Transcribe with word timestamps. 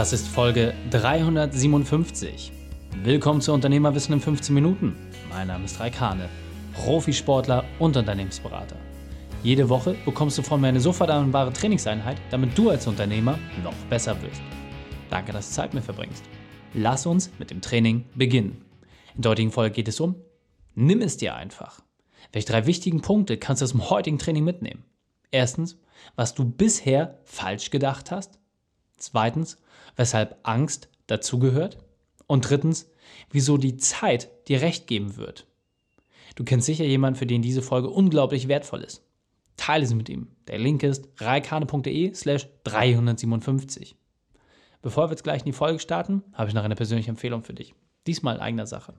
Das 0.00 0.14
ist 0.14 0.28
Folge 0.28 0.72
357. 0.92 2.52
Willkommen 3.02 3.42
zu 3.42 3.52
Unternehmerwissen 3.52 4.14
in 4.14 4.20
15 4.22 4.54
Minuten. 4.54 4.96
Mein 5.28 5.48
Name 5.48 5.66
ist 5.66 5.78
Raikane, 5.78 6.30
Profisportler 6.72 7.66
und 7.78 7.98
Unternehmensberater. 7.98 8.76
Jede 9.42 9.68
Woche 9.68 9.94
bekommst 10.06 10.38
du 10.38 10.42
von 10.42 10.58
mir 10.58 10.68
eine 10.68 10.80
sofort 10.80 11.10
anwendbare 11.10 11.52
Trainingseinheit, 11.52 12.16
damit 12.30 12.56
du 12.56 12.70
als 12.70 12.86
Unternehmer 12.86 13.38
noch 13.62 13.74
besser 13.90 14.16
wirst. 14.22 14.40
Danke, 15.10 15.32
dass 15.32 15.50
du 15.50 15.56
Zeit 15.56 15.74
mit 15.74 15.84
verbringst. 15.84 16.24
Lass 16.72 17.04
uns 17.04 17.30
mit 17.38 17.50
dem 17.50 17.60
Training 17.60 18.06
beginnen. 18.14 18.64
In 19.16 19.20
der 19.20 19.32
heutigen 19.32 19.52
Folge 19.52 19.74
geht 19.74 19.88
es 19.88 20.00
um 20.00 20.14
Nimm 20.74 21.02
es 21.02 21.18
dir 21.18 21.34
einfach. 21.34 21.82
Welche 22.32 22.48
drei 22.48 22.64
wichtigen 22.64 23.02
Punkte 23.02 23.36
kannst 23.36 23.60
du 23.60 23.64
aus 23.64 23.72
dem 23.72 23.90
heutigen 23.90 24.18
Training 24.18 24.44
mitnehmen? 24.44 24.82
Erstens, 25.30 25.76
was 26.16 26.32
du 26.32 26.46
bisher 26.46 27.18
falsch 27.24 27.68
gedacht 27.68 28.10
hast. 28.10 28.39
Zweitens, 29.00 29.58
weshalb 29.96 30.38
Angst 30.44 30.88
dazugehört. 31.08 31.78
Und 32.26 32.48
drittens, 32.48 32.88
wieso 33.30 33.56
die 33.56 33.76
Zeit 33.76 34.30
dir 34.46 34.60
recht 34.60 34.86
geben 34.86 35.16
wird. 35.16 35.46
Du 36.36 36.44
kennst 36.44 36.66
sicher 36.66 36.84
jemanden, 36.84 37.18
für 37.18 37.26
den 37.26 37.42
diese 37.42 37.62
Folge 37.62 37.90
unglaublich 37.90 38.46
wertvoll 38.46 38.82
ist. 38.82 39.02
Teile 39.56 39.84
sie 39.84 39.96
mit 39.96 40.08
ihm. 40.08 40.28
Der 40.46 40.58
Link 40.58 40.82
ist 40.84 41.08
reikane.de 41.18 42.14
slash 42.14 42.46
357. 42.64 43.96
Bevor 44.80 45.06
wir 45.06 45.10
jetzt 45.10 45.24
gleich 45.24 45.40
in 45.40 45.46
die 45.46 45.52
Folge 45.52 45.80
starten, 45.80 46.22
habe 46.32 46.48
ich 46.48 46.54
noch 46.54 46.64
eine 46.64 46.76
persönliche 46.76 47.10
Empfehlung 47.10 47.42
für 47.42 47.52
dich. 47.52 47.74
Diesmal 48.06 48.36
in 48.36 48.40
eigener 48.40 48.66
Sache. 48.66 48.94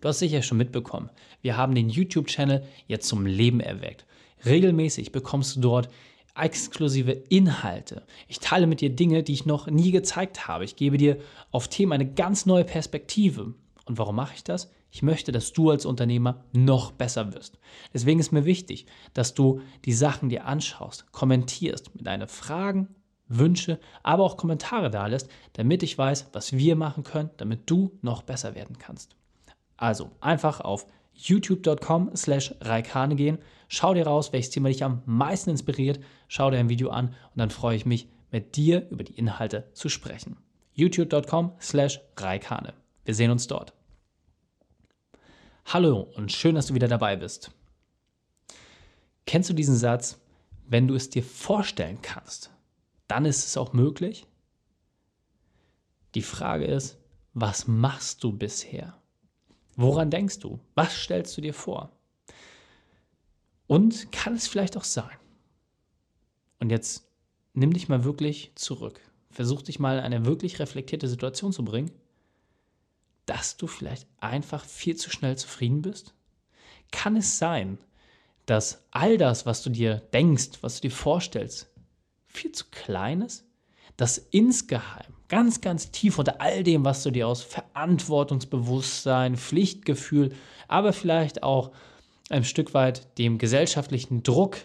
Du 0.00 0.08
hast 0.08 0.20
sicher 0.20 0.42
schon 0.42 0.58
mitbekommen, 0.58 1.10
wir 1.42 1.56
haben 1.56 1.74
den 1.74 1.88
YouTube-Channel 1.88 2.66
jetzt 2.86 3.06
zum 3.06 3.24
Leben 3.24 3.60
erweckt. 3.60 4.04
Regelmäßig 4.44 5.12
bekommst 5.12 5.56
du 5.56 5.60
dort 5.60 5.88
exklusive 6.34 7.12
Inhalte. 7.12 8.04
Ich 8.28 8.40
teile 8.40 8.66
mit 8.66 8.80
dir 8.80 8.90
Dinge, 8.90 9.22
die 9.22 9.32
ich 9.32 9.46
noch 9.46 9.66
nie 9.66 9.90
gezeigt 9.90 10.48
habe. 10.48 10.64
Ich 10.64 10.76
gebe 10.76 10.96
dir 10.96 11.18
auf 11.50 11.68
Themen 11.68 11.92
eine 11.92 12.10
ganz 12.10 12.46
neue 12.46 12.64
Perspektive. 12.64 13.54
Und 13.84 13.98
warum 13.98 14.16
mache 14.16 14.34
ich 14.34 14.44
das? 14.44 14.70
Ich 14.90 15.02
möchte, 15.02 15.32
dass 15.32 15.52
du 15.52 15.70
als 15.70 15.86
Unternehmer 15.86 16.44
noch 16.52 16.92
besser 16.92 17.32
wirst. 17.32 17.58
Deswegen 17.94 18.20
ist 18.20 18.30
mir 18.30 18.44
wichtig, 18.44 18.86
dass 19.14 19.34
du 19.34 19.60
die 19.84 19.94
Sachen 19.94 20.28
dir 20.28 20.46
anschaust, 20.46 21.10
kommentierst, 21.12 21.94
mit 21.94 22.06
deinen 22.06 22.28
Fragen, 22.28 22.88
Wünsche, 23.26 23.80
aber 24.02 24.24
auch 24.24 24.36
Kommentare 24.36 24.90
da 24.90 25.06
lässt, 25.06 25.28
damit 25.54 25.82
ich 25.82 25.96
weiß, 25.96 26.28
was 26.32 26.52
wir 26.52 26.76
machen 26.76 27.04
können, 27.04 27.30
damit 27.38 27.70
du 27.70 27.98
noch 28.02 28.22
besser 28.22 28.54
werden 28.54 28.78
kannst. 28.78 29.16
Also 29.78 30.10
einfach 30.20 30.60
auf 30.60 30.86
youtube.com 31.14 32.10
slash 32.14 32.54
Raikane 32.60 33.16
gehen. 33.16 33.38
Schau 33.74 33.94
dir 33.94 34.06
raus, 34.06 34.34
welches 34.34 34.50
Thema 34.50 34.68
dich 34.68 34.84
am 34.84 35.00
meisten 35.06 35.48
inspiriert. 35.48 35.98
Schau 36.28 36.50
dir 36.50 36.58
ein 36.58 36.68
Video 36.68 36.90
an 36.90 37.08
und 37.08 37.36
dann 37.36 37.48
freue 37.48 37.74
ich 37.74 37.86
mich, 37.86 38.06
mit 38.30 38.54
dir 38.56 38.86
über 38.90 39.02
die 39.02 39.14
Inhalte 39.14 39.70
zu 39.72 39.88
sprechen. 39.88 40.36
youtube.com 40.74 41.54
slash 41.58 41.98
Raikane. 42.18 42.74
Wir 43.06 43.14
sehen 43.14 43.30
uns 43.30 43.46
dort. 43.46 43.72
Hallo 45.64 46.06
und 46.16 46.30
schön, 46.30 46.54
dass 46.54 46.66
du 46.66 46.74
wieder 46.74 46.86
dabei 46.86 47.16
bist. 47.16 47.50
Kennst 49.24 49.48
du 49.48 49.54
diesen 49.54 49.76
Satz, 49.76 50.20
wenn 50.68 50.86
du 50.86 50.94
es 50.94 51.08
dir 51.08 51.22
vorstellen 51.22 52.00
kannst, 52.02 52.50
dann 53.08 53.24
ist 53.24 53.46
es 53.46 53.56
auch 53.56 53.72
möglich? 53.72 54.26
Die 56.14 56.20
Frage 56.20 56.66
ist, 56.66 56.98
was 57.32 57.66
machst 57.66 58.22
du 58.22 58.32
bisher? 58.32 59.00
Woran 59.76 60.10
denkst 60.10 60.40
du? 60.40 60.60
Was 60.74 60.94
stellst 60.94 61.34
du 61.38 61.40
dir 61.40 61.54
vor? 61.54 61.90
Und 63.72 64.12
kann 64.12 64.34
es 64.34 64.48
vielleicht 64.48 64.76
auch 64.76 64.84
sein? 64.84 65.16
Und 66.60 66.68
jetzt 66.68 67.08
nimm 67.54 67.72
dich 67.72 67.88
mal 67.88 68.04
wirklich 68.04 68.52
zurück. 68.54 69.00
Versuch 69.30 69.62
dich 69.62 69.78
mal 69.78 69.96
in 69.96 70.04
eine 70.04 70.26
wirklich 70.26 70.58
reflektierte 70.58 71.08
Situation 71.08 71.54
zu 71.54 71.64
bringen, 71.64 71.90
dass 73.24 73.56
du 73.56 73.66
vielleicht 73.66 74.06
einfach 74.20 74.62
viel 74.62 74.96
zu 74.96 75.08
schnell 75.08 75.38
zufrieden 75.38 75.80
bist? 75.80 76.12
Kann 76.90 77.16
es 77.16 77.38
sein, 77.38 77.78
dass 78.44 78.84
all 78.90 79.16
das, 79.16 79.46
was 79.46 79.62
du 79.62 79.70
dir 79.70 80.02
denkst, 80.12 80.58
was 80.60 80.74
du 80.74 80.88
dir 80.88 80.94
vorstellst, 80.94 81.70
viel 82.26 82.52
zu 82.52 82.66
klein 82.70 83.22
ist? 83.22 83.46
Dass 83.96 84.18
insgeheim 84.18 85.14
ganz, 85.28 85.62
ganz 85.62 85.90
tief 85.90 86.18
unter 86.18 86.42
all 86.42 86.62
dem, 86.62 86.84
was 86.84 87.04
du 87.04 87.10
dir 87.10 87.26
aus 87.26 87.40
Verantwortungsbewusstsein, 87.40 89.38
Pflichtgefühl, 89.38 90.34
aber 90.68 90.92
vielleicht 90.92 91.42
auch 91.42 91.72
ein 92.32 92.44
Stück 92.44 92.74
weit 92.74 93.18
dem 93.18 93.38
gesellschaftlichen 93.38 94.22
Druck 94.22 94.58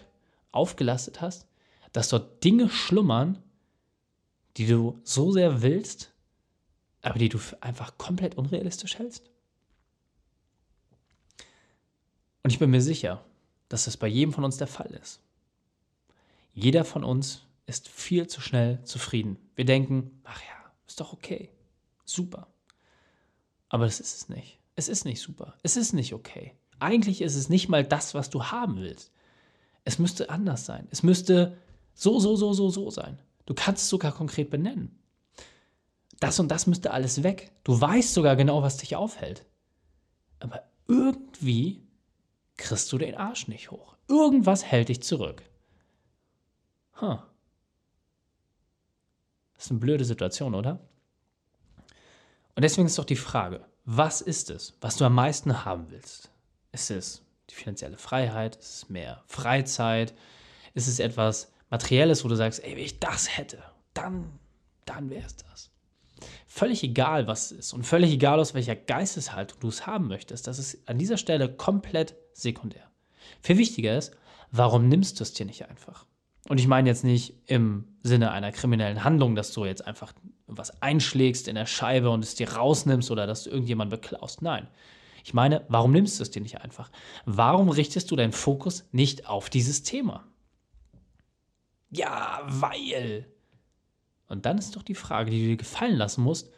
aufgelastet 0.52 1.20
hast, 1.20 1.46
dass 1.92 2.08
dort 2.08 2.42
Dinge 2.44 2.68
schlummern, 2.68 3.42
die 4.56 4.66
du 4.66 5.00
so 5.04 5.32
sehr 5.32 5.62
willst, 5.62 6.12
aber 7.02 7.18
die 7.18 7.28
du 7.28 7.38
einfach 7.60 7.96
komplett 7.98 8.36
unrealistisch 8.36 8.98
hältst? 8.98 9.30
Und 12.42 12.50
ich 12.50 12.58
bin 12.58 12.70
mir 12.70 12.82
sicher, 12.82 13.24
dass 13.68 13.84
das 13.84 13.96
bei 13.96 14.08
jedem 14.08 14.32
von 14.32 14.44
uns 14.44 14.56
der 14.56 14.66
Fall 14.66 14.90
ist. 14.94 15.20
Jeder 16.54 16.84
von 16.84 17.04
uns 17.04 17.46
ist 17.66 17.88
viel 17.88 18.26
zu 18.26 18.40
schnell 18.40 18.82
zufrieden. 18.84 19.36
Wir 19.54 19.64
denken, 19.64 20.20
ach 20.24 20.40
ja, 20.40 20.72
ist 20.86 21.00
doch 21.00 21.12
okay. 21.12 21.50
Super. 22.04 22.48
Aber 23.68 23.84
das 23.84 24.00
ist 24.00 24.16
es 24.16 24.28
nicht. 24.28 24.58
Es 24.74 24.88
ist 24.88 25.04
nicht 25.04 25.20
super. 25.20 25.54
Es 25.62 25.76
ist 25.76 25.92
nicht 25.92 26.14
okay. 26.14 26.54
Eigentlich 26.80 27.20
ist 27.20 27.34
es 27.34 27.48
nicht 27.48 27.68
mal 27.68 27.84
das, 27.84 28.14
was 28.14 28.30
du 28.30 28.44
haben 28.44 28.76
willst. 28.76 29.12
Es 29.84 29.98
müsste 29.98 30.30
anders 30.30 30.66
sein. 30.66 30.86
Es 30.90 31.02
müsste 31.02 31.56
so, 31.94 32.20
so, 32.20 32.36
so, 32.36 32.52
so, 32.52 32.70
so 32.70 32.90
sein. 32.90 33.18
Du 33.46 33.54
kannst 33.54 33.82
es 33.84 33.88
sogar 33.88 34.12
konkret 34.12 34.50
benennen. 34.50 34.98
Das 36.20 36.38
und 36.38 36.48
das 36.48 36.66
müsste 36.66 36.90
alles 36.90 37.22
weg. 37.22 37.52
Du 37.64 37.80
weißt 37.80 38.12
sogar 38.12 38.36
genau, 38.36 38.62
was 38.62 38.76
dich 38.76 38.96
aufhält. 38.96 39.46
Aber 40.40 40.62
irgendwie 40.86 41.82
kriegst 42.56 42.92
du 42.92 42.98
den 42.98 43.14
Arsch 43.14 43.48
nicht 43.48 43.70
hoch. 43.70 43.96
Irgendwas 44.08 44.64
hält 44.64 44.88
dich 44.88 45.02
zurück. 45.02 45.42
Huh. 47.00 47.18
Das 49.54 49.66
ist 49.66 49.70
eine 49.70 49.80
blöde 49.80 50.04
Situation, 50.04 50.54
oder? 50.54 50.80
Und 52.54 52.62
deswegen 52.62 52.86
ist 52.86 52.98
doch 52.98 53.04
die 53.04 53.16
Frage, 53.16 53.64
was 53.84 54.20
ist 54.20 54.50
es, 54.50 54.76
was 54.80 54.96
du 54.96 55.04
am 55.04 55.14
meisten 55.14 55.64
haben 55.64 55.90
willst? 55.90 56.30
Ist 56.72 56.90
es 56.90 57.22
die 57.50 57.54
finanzielle 57.54 57.98
Freiheit? 57.98 58.56
Ist 58.56 58.74
es 58.74 58.88
mehr 58.88 59.22
Freizeit? 59.26 60.14
Ist 60.74 60.88
es 60.88 61.00
etwas 61.00 61.52
Materielles, 61.70 62.24
wo 62.24 62.28
du 62.28 62.34
sagst, 62.34 62.62
ey, 62.64 62.72
wenn 62.72 62.84
ich 62.84 63.00
das 63.00 63.36
hätte, 63.36 63.62
dann, 63.94 64.38
dann 64.84 65.10
wäre 65.10 65.26
es 65.26 65.36
das. 65.36 65.70
Völlig 66.46 66.82
egal, 66.82 67.26
was 67.26 67.50
es 67.50 67.58
ist 67.58 67.72
und 67.72 67.84
völlig 67.84 68.10
egal, 68.10 68.40
aus 68.40 68.54
welcher 68.54 68.74
Geisteshaltung 68.74 69.60
du 69.60 69.68
es 69.68 69.86
haben 69.86 70.08
möchtest, 70.08 70.46
das 70.46 70.58
ist 70.58 70.88
an 70.88 70.98
dieser 70.98 71.16
Stelle 71.16 71.52
komplett 71.52 72.16
sekundär. 72.32 72.90
Viel 73.42 73.58
wichtiger 73.58 73.96
ist, 73.96 74.12
warum 74.50 74.88
nimmst 74.88 75.20
du 75.20 75.22
es 75.22 75.32
dir 75.32 75.46
nicht 75.46 75.68
einfach? 75.68 76.06
Und 76.48 76.58
ich 76.58 76.66
meine 76.66 76.88
jetzt 76.88 77.04
nicht 77.04 77.34
im 77.46 77.84
Sinne 78.02 78.30
einer 78.30 78.52
kriminellen 78.52 79.04
Handlung, 79.04 79.34
dass 79.34 79.52
du 79.52 79.66
jetzt 79.66 79.86
einfach 79.86 80.14
was 80.46 80.82
einschlägst 80.82 81.46
in 81.46 81.56
der 81.56 81.66
Scheibe 81.66 82.08
und 82.10 82.24
es 82.24 82.34
dir 82.34 82.50
rausnimmst 82.54 83.10
oder 83.10 83.26
dass 83.26 83.44
du 83.44 83.50
irgendjemanden 83.50 84.00
beklaust. 84.00 84.40
Nein. 84.40 84.66
Ich 85.24 85.34
meine, 85.34 85.64
warum 85.68 85.92
nimmst 85.92 86.18
du 86.18 86.22
es 86.22 86.30
dir 86.30 86.42
nicht 86.42 86.60
einfach? 86.60 86.90
Warum 87.24 87.68
richtest 87.68 88.10
du 88.10 88.16
deinen 88.16 88.32
Fokus 88.32 88.84
nicht 88.92 89.26
auf 89.26 89.50
dieses 89.50 89.82
Thema? 89.82 90.26
Ja, 91.90 92.42
weil. 92.46 93.26
Und 94.28 94.46
dann 94.46 94.58
ist 94.58 94.76
doch 94.76 94.82
die 94.82 94.94
Frage, 94.94 95.30
die 95.30 95.42
du 95.42 95.48
dir 95.48 95.56
gefallen 95.56 95.96
lassen 95.96 96.22
musst, 96.22 96.50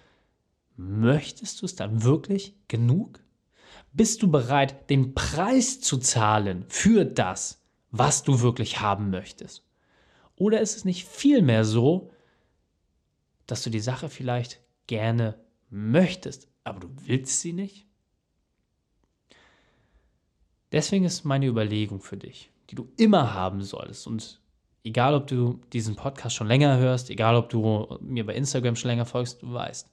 möchtest 0.77 1.61
du 1.63 1.67
es 1.67 1.77
dann 1.77 2.03
wirklich 2.03 2.55
genug? 2.69 3.21
Bist 3.93 4.23
du 4.23 4.31
bereit, 4.31 4.91
den 4.91 5.15
Preis 5.15 5.81
zu 5.81 5.99
zahlen 5.99 6.65
für 6.69 7.05
das, 7.05 7.63
was 7.91 8.23
du 8.23 8.41
wirklich 8.41 8.81
haben 8.81 9.11
möchtest? 9.11 9.65
Oder 10.37 10.61
ist 10.61 10.77
es 10.77 10.85
nicht 10.85 11.07
vielmehr 11.07 11.65
so, 11.65 12.11
dass 13.47 13.63
du 13.63 13.71
die 13.71 13.81
Sache 13.81 14.09
vielleicht 14.09 14.61
gerne 14.87 15.39
möchtest, 15.71 16.49
aber 16.65 16.81
du 16.81 16.89
willst 17.05 17.41
sie 17.41 17.53
nicht? 17.53 17.87
Deswegen 20.73 21.05
ist 21.05 21.25
meine 21.25 21.47
Überlegung 21.47 22.01
für 22.01 22.17
dich, 22.17 22.51
die 22.71 22.75
du 22.75 22.89
immer 22.97 23.35
haben 23.35 23.63
solltest. 23.63 24.07
Und 24.07 24.41
egal, 24.85 25.15
ob 25.15 25.27
du 25.27 25.61
diesen 25.73 25.97
Podcast 25.97 26.37
schon 26.37 26.47
länger 26.47 26.79
hörst, 26.79 27.11
egal, 27.11 27.35
ob 27.35 27.49
du 27.49 27.99
mir 28.01 28.25
bei 28.25 28.35
Instagram 28.35 28.77
schon 28.77 28.91
länger 28.91 29.07
folgst, 29.07 29.43
du 29.43 29.53
weißt. 29.53 29.91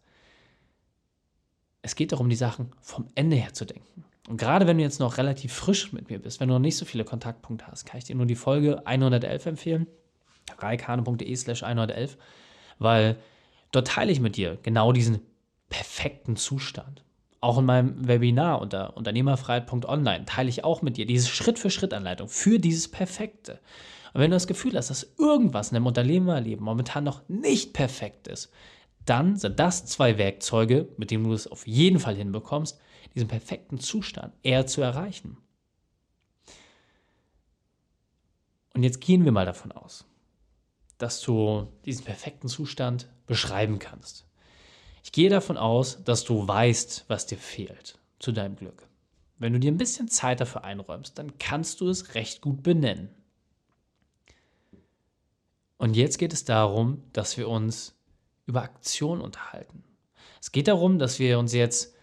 Es 1.81 1.95
geht 1.95 2.11
darum, 2.11 2.29
die 2.29 2.35
Sachen 2.35 2.71
vom 2.81 3.07
Ende 3.15 3.37
her 3.37 3.53
zu 3.53 3.65
denken. 3.65 4.03
Und 4.27 4.37
gerade 4.37 4.67
wenn 4.67 4.77
du 4.77 4.83
jetzt 4.83 4.99
noch 4.99 5.17
relativ 5.17 5.53
frisch 5.53 5.93
mit 5.93 6.09
mir 6.09 6.19
bist, 6.19 6.39
wenn 6.39 6.49
du 6.49 6.55
noch 6.55 6.59
nicht 6.59 6.77
so 6.77 6.85
viele 6.85 7.05
Kontaktpunkte 7.05 7.67
hast, 7.67 7.85
kann 7.85 7.97
ich 7.97 8.03
dir 8.03 8.15
nur 8.15 8.25
die 8.25 8.35
Folge 8.35 8.85
111 8.85 9.45
empfehlen 9.45 9.87
reikane.de 10.57 11.35
slash 11.35 11.63
111, 11.63 12.17
weil 12.79 13.17
dort 13.71 13.87
teile 13.87 14.11
ich 14.11 14.19
mit 14.19 14.37
dir 14.37 14.57
genau 14.61 14.91
diesen 14.91 15.21
perfekten 15.69 16.35
Zustand. 16.35 17.03
Auch 17.39 17.59
in 17.59 17.65
meinem 17.65 18.07
Webinar 18.07 18.61
unter 18.61 18.97
unternehmerfreiheit.online 18.97 20.25
teile 20.25 20.49
ich 20.49 20.63
auch 20.63 20.81
mit 20.81 20.97
dir 20.97 21.05
diese 21.05 21.27
Schritt-für-Schritt-Anleitung 21.27 22.29
für 22.29 22.59
dieses 22.59 22.89
Perfekte. 22.89 23.59
Und 24.13 24.21
wenn 24.21 24.31
du 24.31 24.35
das 24.35 24.47
Gefühl 24.47 24.75
hast, 24.75 24.89
dass 24.89 25.13
irgendwas 25.19 25.69
in 25.69 25.75
deinem 25.75 25.85
Unternehmerleben 25.85 26.65
momentan 26.65 27.03
noch 27.03 27.21
nicht 27.29 27.73
perfekt 27.73 28.27
ist, 28.27 28.51
dann 29.05 29.35
sind 29.37 29.59
das 29.59 29.85
zwei 29.85 30.17
Werkzeuge, 30.17 30.89
mit 30.97 31.11
denen 31.11 31.23
du 31.23 31.33
es 31.33 31.47
auf 31.47 31.67
jeden 31.67 31.99
Fall 31.99 32.15
hinbekommst, 32.15 32.79
diesen 33.15 33.27
perfekten 33.27 33.79
Zustand 33.79 34.33
eher 34.43 34.67
zu 34.67 34.81
erreichen. 34.81 35.37
Und 38.73 38.83
jetzt 38.83 39.01
gehen 39.01 39.25
wir 39.25 39.31
mal 39.31 39.45
davon 39.45 39.71
aus, 39.71 40.05
dass 40.97 41.21
du 41.21 41.67
diesen 41.85 42.05
perfekten 42.05 42.47
Zustand 42.47 43.09
beschreiben 43.25 43.79
kannst. 43.79 44.26
Ich 45.07 45.13
gehe 45.13 45.29
davon 45.29 45.55
aus, 45.55 46.03
dass 46.03 46.25
du 46.25 46.45
weißt, 46.45 47.05
was 47.07 47.25
dir 47.25 47.37
fehlt 47.37 47.97
zu 48.19 48.33
deinem 48.33 48.57
Glück. 48.57 48.89
Wenn 49.39 49.53
du 49.53 49.59
dir 49.59 49.71
ein 49.71 49.77
bisschen 49.77 50.09
Zeit 50.09 50.41
dafür 50.41 50.65
einräumst, 50.65 51.17
dann 51.17 51.39
kannst 51.39 51.79
du 51.79 51.87
es 51.87 52.13
recht 52.13 52.41
gut 52.41 52.61
benennen. 52.61 53.07
Und 55.77 55.95
jetzt 55.95 56.17
geht 56.17 56.33
es 56.33 56.43
darum, 56.43 57.03
dass 57.13 57.37
wir 57.37 57.47
uns 57.47 57.95
über 58.47 58.63
Aktion 58.63 59.21
unterhalten. 59.21 59.81
Es 60.41 60.51
geht 60.51 60.67
darum, 60.67 60.99
dass 60.99 61.19
wir 61.19 61.39
uns 61.39 61.53
jetzt, 61.53 61.95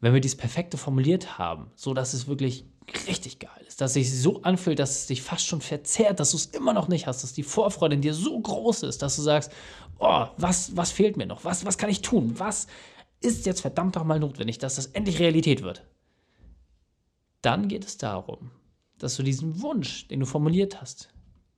wenn 0.00 0.12
wir 0.12 0.20
dies 0.20 0.36
perfekte 0.36 0.76
formuliert 0.76 1.38
haben, 1.38 1.70
so 1.74 1.94
dass 1.94 2.12
es 2.12 2.26
wirklich 2.26 2.66
richtig 3.06 3.38
geil 3.38 3.61
dass 3.82 3.94
sich 3.94 4.16
so 4.16 4.42
anfühlt, 4.42 4.78
dass 4.78 4.90
es 4.90 5.06
dich 5.08 5.22
fast 5.22 5.44
schon 5.44 5.60
verzerrt, 5.60 6.20
dass 6.20 6.30
du 6.30 6.36
es 6.36 6.46
immer 6.46 6.72
noch 6.72 6.86
nicht 6.86 7.08
hast, 7.08 7.24
dass 7.24 7.32
die 7.32 7.42
Vorfreude 7.42 7.96
in 7.96 8.00
dir 8.00 8.14
so 8.14 8.38
groß 8.38 8.84
ist, 8.84 9.02
dass 9.02 9.16
du 9.16 9.22
sagst, 9.22 9.50
oh, 9.98 10.26
was, 10.36 10.76
was 10.76 10.92
fehlt 10.92 11.16
mir 11.16 11.26
noch? 11.26 11.44
Was, 11.44 11.66
was 11.66 11.78
kann 11.78 11.90
ich 11.90 12.00
tun? 12.00 12.38
Was 12.38 12.68
ist 13.20 13.44
jetzt 13.44 13.60
verdammt 13.60 13.96
nochmal 13.96 14.20
notwendig, 14.20 14.58
dass 14.58 14.76
das 14.76 14.86
endlich 14.86 15.18
Realität 15.18 15.64
wird? 15.64 15.82
Dann 17.40 17.66
geht 17.66 17.84
es 17.84 17.98
darum, 17.98 18.52
dass 18.98 19.16
du 19.16 19.24
diesen 19.24 19.62
Wunsch, 19.62 20.06
den 20.06 20.20
du 20.20 20.26
formuliert 20.26 20.80
hast, 20.80 21.08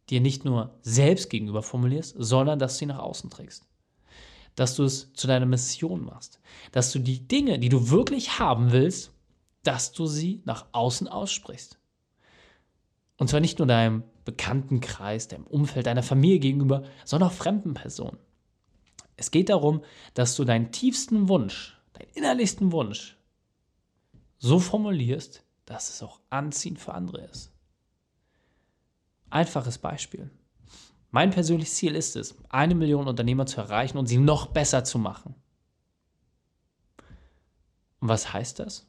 dir 0.09 0.23
nicht 0.23 0.47
nur 0.47 0.79
selbst 0.81 1.29
gegenüber 1.29 1.63
formulierst, 1.63 2.15
sondern 2.19 2.59
dass 2.59 2.79
du 2.79 2.87
ihn 2.87 2.89
nach 2.89 3.01
außen 3.01 3.29
trägst. 3.29 3.67
Dass 4.57 4.77
du 4.77 4.85
es 4.85 5.13
zu 5.13 5.27
deiner 5.27 5.45
Mission 5.45 6.07
machst. 6.07 6.41
Dass 6.73 6.91
du 6.91 7.01
die 7.01 7.29
Dinge, 7.29 7.59
die 7.59 7.69
du 7.69 7.91
wirklich 7.91 8.39
haben 8.39 8.73
willst, 8.73 9.11
dass 9.63 9.93
du 9.93 10.07
sie 10.07 10.41
nach 10.47 10.65
außen 10.73 11.07
aussprichst. 11.07 11.79
Und 13.17 13.29
zwar 13.29 13.41
nicht 13.41 13.59
nur 13.59 13.69
deinem 13.69 14.03
Bekanntenkreis, 14.25 15.29
deinem 15.29 15.47
Umfeld, 15.47 15.87
deiner 15.87 16.03
Familie 16.03 16.41
gegenüber, 16.41 16.85
sondern 17.05 17.31
auch 17.31 17.35
fremden 17.35 17.75
Personen. 17.75 18.19
Es 19.17 19.31
geht 19.31 19.49
darum, 19.49 19.83
dass 20.15 20.35
du 20.37 20.45
deinen 20.45 20.73
tiefsten 20.73 21.29
Wunsch, 21.29 21.79
deinen 21.93 22.11
innerlichsten 22.15 22.73
Wunsch 22.73 23.17
so 24.39 24.59
formulierst, 24.59 25.45
dass 25.65 25.91
es 25.91 26.03
auch 26.03 26.21
anziehend 26.31 26.81
für 26.81 26.95
andere 26.95 27.23
ist. 27.23 27.53
Einfaches 29.31 29.79
Beispiel. 29.79 30.31
Mein 31.11 31.31
persönliches 31.31 31.77
Ziel 31.77 31.95
ist 31.95 32.17
es, 32.17 32.37
eine 32.49 32.75
Million 32.75 33.07
Unternehmer 33.07 33.47
zu 33.47 33.61
erreichen 33.61 33.99
und 33.99 34.07
sie 34.07 34.19
noch 34.19 34.49
besser 34.49 34.83
zu 34.83 34.99
machen. 34.99 35.35
Und 38.01 38.09
was 38.09 38.33
heißt 38.33 38.59
das? 38.59 38.87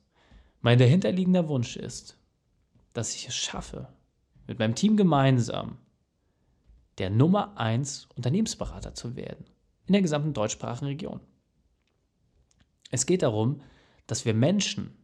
Mein 0.61 0.79
dahinterliegender 0.79 1.47
Wunsch 1.47 1.77
ist, 1.77 2.17
dass 2.93 3.13
ich 3.15 3.27
es 3.27 3.35
schaffe, 3.35 3.87
mit 4.47 4.59
meinem 4.59 4.75
Team 4.75 4.97
gemeinsam 4.97 5.77
der 6.97 7.09
Nummer 7.09 7.57
1 7.57 8.07
Unternehmensberater 8.15 8.93
zu 8.93 9.15
werden 9.15 9.45
in 9.87 9.93
der 9.93 10.01
gesamten 10.01 10.33
deutschsprachigen 10.33 10.87
Region. 10.87 11.19
Es 12.91 13.05
geht 13.05 13.21
darum, 13.21 13.61
dass 14.07 14.25
wir 14.25 14.33
Menschen 14.33 14.95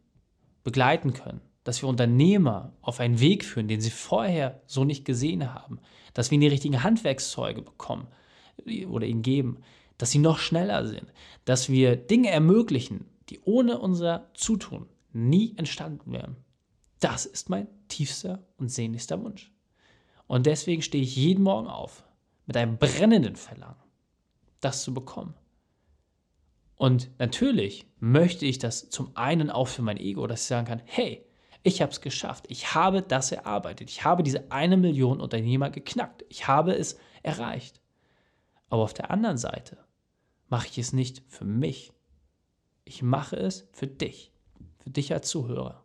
begleiten 0.64 1.12
können, 1.12 1.40
dass 1.64 1.82
wir 1.82 1.88
Unternehmer 1.88 2.72
auf 2.80 3.00
einen 3.00 3.20
Weg 3.20 3.44
führen, 3.44 3.68
den 3.68 3.80
sie 3.80 3.90
vorher 3.90 4.62
so 4.66 4.84
nicht 4.84 5.04
gesehen 5.04 5.52
haben, 5.52 5.80
dass 6.14 6.30
wir 6.30 6.36
ihnen 6.36 6.42
die 6.42 6.48
richtigen 6.48 6.82
Handwerkszeuge 6.82 7.62
bekommen 7.62 8.08
oder 8.88 9.06
ihnen 9.06 9.22
geben, 9.22 9.58
dass 9.98 10.10
sie 10.10 10.18
noch 10.18 10.38
schneller 10.38 10.86
sind, 10.86 11.12
dass 11.44 11.68
wir 11.68 11.96
Dinge 11.96 12.30
ermöglichen, 12.30 13.06
die 13.28 13.40
ohne 13.44 13.78
unser 13.78 14.30
Zutun 14.34 14.86
nie 15.12 15.54
entstanden 15.56 16.12
wären. 16.12 16.36
Das 17.02 17.26
ist 17.26 17.50
mein 17.50 17.66
tiefster 17.88 18.46
und 18.58 18.68
sehnlichster 18.68 19.20
Wunsch. 19.20 19.50
Und 20.28 20.46
deswegen 20.46 20.82
stehe 20.82 21.02
ich 21.02 21.16
jeden 21.16 21.42
Morgen 21.42 21.66
auf 21.66 22.04
mit 22.46 22.56
einem 22.56 22.78
brennenden 22.78 23.34
Verlangen, 23.34 23.82
das 24.60 24.84
zu 24.84 24.94
bekommen. 24.94 25.34
Und 26.76 27.10
natürlich 27.18 27.86
möchte 27.98 28.46
ich 28.46 28.60
das 28.60 28.88
zum 28.88 29.16
einen 29.16 29.50
auch 29.50 29.66
für 29.66 29.82
mein 29.82 29.96
Ego, 29.96 30.28
dass 30.28 30.42
ich 30.42 30.46
sagen 30.46 30.68
kann, 30.68 30.80
hey, 30.84 31.26
ich 31.64 31.82
habe 31.82 31.90
es 31.90 32.00
geschafft. 32.00 32.44
Ich 32.48 32.72
habe 32.72 33.02
das 33.02 33.32
erarbeitet. 33.32 33.90
Ich 33.90 34.04
habe 34.04 34.22
diese 34.22 34.52
eine 34.52 34.76
Million 34.76 35.20
Unternehmer 35.20 35.70
geknackt. 35.70 36.24
Ich 36.28 36.46
habe 36.46 36.72
es 36.72 37.00
erreicht. 37.24 37.80
Aber 38.68 38.82
auf 38.82 38.94
der 38.94 39.10
anderen 39.10 39.38
Seite 39.38 39.76
mache 40.48 40.68
ich 40.68 40.78
es 40.78 40.92
nicht 40.92 41.24
für 41.26 41.44
mich. 41.44 41.92
Ich 42.84 43.02
mache 43.02 43.34
es 43.34 43.68
für 43.72 43.88
dich. 43.88 44.30
Für 44.78 44.90
dich 44.90 45.12
als 45.12 45.28
Zuhörer. 45.28 45.81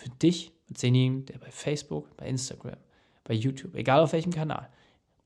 Für 0.00 0.08
dich 0.08 0.54
als 0.70 0.80
denjenigen, 0.80 1.26
der 1.26 1.36
bei 1.36 1.50
Facebook, 1.50 2.16
bei 2.16 2.26
Instagram, 2.26 2.78
bei 3.22 3.34
YouTube, 3.34 3.74
egal 3.74 4.00
auf 4.00 4.14
welchem 4.14 4.32
Kanal, 4.32 4.70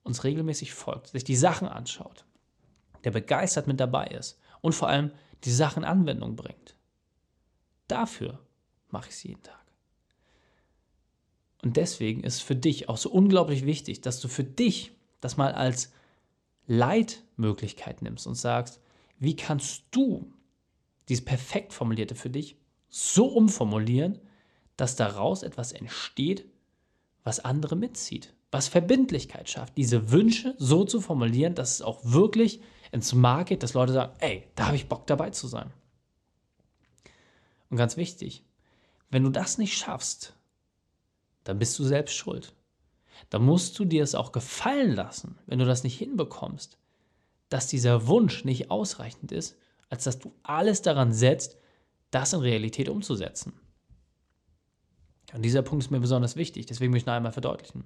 uns 0.02 0.24
regelmäßig 0.24 0.74
folgt, 0.74 1.06
sich 1.06 1.22
die 1.22 1.36
Sachen 1.36 1.68
anschaut, 1.68 2.24
der 3.04 3.12
begeistert 3.12 3.68
mit 3.68 3.78
dabei 3.78 4.08
ist 4.08 4.36
und 4.62 4.74
vor 4.74 4.88
allem 4.88 5.12
die 5.44 5.52
Sachen 5.52 5.84
Anwendung 5.84 6.34
bringt. 6.34 6.74
Dafür 7.86 8.44
mache 8.88 9.10
ich 9.10 9.14
es 9.14 9.22
jeden 9.22 9.44
Tag. 9.44 9.64
Und 11.62 11.76
deswegen 11.76 12.24
ist 12.24 12.34
es 12.34 12.42
für 12.42 12.56
dich 12.56 12.88
auch 12.88 12.96
so 12.96 13.12
unglaublich 13.12 13.64
wichtig, 13.64 14.00
dass 14.00 14.18
du 14.18 14.26
für 14.26 14.42
dich 14.42 14.90
das 15.20 15.36
mal 15.36 15.52
als 15.52 15.92
Leitmöglichkeit 16.66 18.02
nimmst 18.02 18.26
und 18.26 18.34
sagst, 18.34 18.80
wie 19.20 19.36
kannst 19.36 19.84
du 19.92 20.32
dieses 21.08 21.24
perfekt 21.24 21.72
formulierte 21.72 22.16
für 22.16 22.30
dich 22.30 22.56
so 22.88 23.26
umformulieren, 23.26 24.18
dass 24.76 24.96
daraus 24.96 25.42
etwas 25.42 25.72
entsteht, 25.72 26.46
was 27.22 27.40
andere 27.40 27.76
mitzieht, 27.76 28.34
was 28.50 28.68
Verbindlichkeit 28.68 29.48
schafft, 29.48 29.76
diese 29.76 30.10
Wünsche 30.10 30.54
so 30.58 30.84
zu 30.84 31.00
formulieren, 31.00 31.54
dass 31.54 31.72
es 31.72 31.82
auch 31.82 32.00
wirklich 32.04 32.60
ins 32.92 33.14
Market, 33.14 33.62
dass 33.62 33.74
Leute 33.74 33.92
sagen, 33.92 34.14
ey, 34.20 34.48
da 34.54 34.66
habe 34.66 34.76
ich 34.76 34.88
Bock 34.88 35.06
dabei 35.06 35.30
zu 35.30 35.48
sein. 35.48 35.72
Und 37.70 37.76
ganz 37.76 37.96
wichtig, 37.96 38.44
wenn 39.10 39.24
du 39.24 39.30
das 39.30 39.58
nicht 39.58 39.76
schaffst, 39.76 40.34
dann 41.44 41.58
bist 41.58 41.78
du 41.78 41.84
selbst 41.84 42.14
schuld. 42.14 42.54
Dann 43.30 43.44
musst 43.44 43.78
du 43.78 43.84
dir 43.84 44.02
es 44.02 44.14
auch 44.14 44.32
gefallen 44.32 44.94
lassen, 44.94 45.38
wenn 45.46 45.58
du 45.58 45.64
das 45.64 45.82
nicht 45.84 45.98
hinbekommst, 45.98 46.78
dass 47.48 47.66
dieser 47.66 48.06
Wunsch 48.06 48.44
nicht 48.44 48.70
ausreichend 48.70 49.32
ist, 49.32 49.56
als 49.88 50.04
dass 50.04 50.18
du 50.18 50.32
alles 50.42 50.82
daran 50.82 51.12
setzt, 51.12 51.56
das 52.10 52.32
in 52.32 52.40
Realität 52.40 52.88
umzusetzen. 52.88 53.52
Und 55.34 55.42
dieser 55.42 55.62
Punkt 55.62 55.84
ist 55.84 55.90
mir 55.90 55.98
besonders 55.98 56.36
wichtig, 56.36 56.66
deswegen 56.66 56.92
möchte 56.92 57.02
ich 57.02 57.06
noch 57.06 57.14
einmal 57.14 57.32
verdeutlichen. 57.32 57.84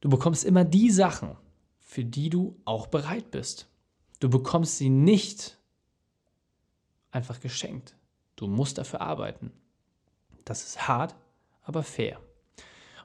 Du 0.00 0.10
bekommst 0.10 0.44
immer 0.44 0.64
die 0.64 0.90
Sachen, 0.90 1.36
für 1.80 2.04
die 2.04 2.28
du 2.28 2.60
auch 2.66 2.88
bereit 2.88 3.30
bist. 3.30 3.68
Du 4.20 4.28
bekommst 4.28 4.76
sie 4.76 4.90
nicht 4.90 5.58
einfach 7.10 7.40
geschenkt. 7.40 7.96
Du 8.36 8.46
musst 8.48 8.76
dafür 8.76 9.00
arbeiten. 9.00 9.50
Das 10.44 10.62
ist 10.62 10.86
hart, 10.86 11.16
aber 11.62 11.82
fair. 11.82 12.18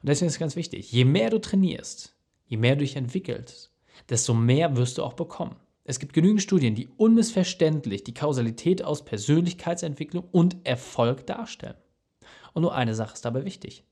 Und 0.01 0.09
deswegen 0.09 0.27
ist 0.27 0.33
es 0.33 0.39
ganz 0.39 0.57
wichtig, 0.57 0.91
je 0.91 1.05
mehr 1.05 1.29
du 1.29 1.39
trainierst, 1.39 2.13
je 2.47 2.57
mehr 2.57 2.75
du 2.75 2.81
dich 2.81 2.97
entwickelst, 2.97 3.71
desto 4.09 4.33
mehr 4.33 4.75
wirst 4.75 4.97
du 4.97 5.03
auch 5.03 5.13
bekommen. 5.13 5.55
Es 5.85 5.99
gibt 5.99 6.11
genügend 6.11 6.41
Studien, 6.41 6.75
die 6.75 6.89
unmissverständlich 6.97 8.03
die 8.03 8.13
Kausalität 8.13 8.83
aus 8.83 9.05
Persönlichkeitsentwicklung 9.05 10.27
und 10.31 10.57
Erfolg 10.65 11.25
darstellen. 11.25 11.77
Und 12.53 12.63
nur 12.63 12.75
eine 12.75 12.95
Sache 12.95 13.13
ist 13.13 13.25
dabei 13.25 13.45
wichtig. 13.45 13.83